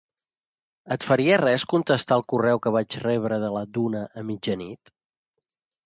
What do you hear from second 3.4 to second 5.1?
de la Duna a mitjanit?